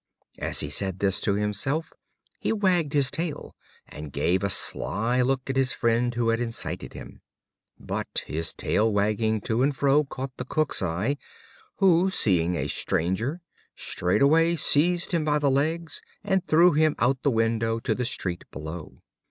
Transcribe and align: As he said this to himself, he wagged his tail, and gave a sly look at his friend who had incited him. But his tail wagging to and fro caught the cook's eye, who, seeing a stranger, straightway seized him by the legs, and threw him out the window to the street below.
As 0.39 0.61
he 0.61 0.71
said 0.71 0.97
this 0.97 1.19
to 1.21 1.35
himself, 1.35 1.93
he 2.39 2.51
wagged 2.51 2.93
his 2.93 3.11
tail, 3.11 3.55
and 3.87 4.11
gave 4.11 4.43
a 4.43 4.49
sly 4.49 5.21
look 5.21 5.47
at 5.47 5.55
his 5.55 5.73
friend 5.73 6.15
who 6.15 6.29
had 6.29 6.39
incited 6.39 6.93
him. 6.93 7.21
But 7.79 8.23
his 8.25 8.51
tail 8.51 8.91
wagging 8.91 9.41
to 9.41 9.61
and 9.61 9.75
fro 9.75 10.03
caught 10.03 10.35
the 10.37 10.45
cook's 10.45 10.81
eye, 10.81 11.17
who, 11.75 12.09
seeing 12.09 12.55
a 12.55 12.67
stranger, 12.67 13.41
straightway 13.75 14.55
seized 14.55 15.11
him 15.11 15.23
by 15.23 15.37
the 15.37 15.51
legs, 15.51 16.01
and 16.23 16.43
threw 16.43 16.71
him 16.71 16.95
out 16.97 17.21
the 17.21 17.29
window 17.29 17.77
to 17.81 17.93
the 17.93 18.03
street 18.05 18.45
below. 18.49 19.03